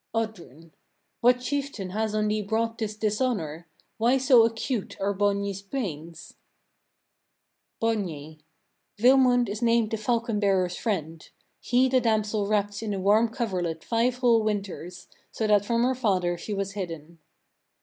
[0.15, 0.61] Oddrun.
[0.61, 0.73] 6.
[1.21, 3.67] What chieftain has on thee brought this dishonour?
[3.99, 6.33] Why so acute are Borgny's pains?
[7.79, 8.39] Borgny.
[8.97, 8.97] 7.
[9.19, 11.29] Vilmund is named the falcon bearer's friend:
[11.59, 15.93] he the damsel wrapt in a warm coverlet five whole winters, so that from her
[15.93, 17.19] father she was hidden.